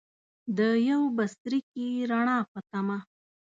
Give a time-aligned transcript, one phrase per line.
[0.57, 0.59] د
[0.89, 2.97] یو بڅرکي، رڼا پۀ تمه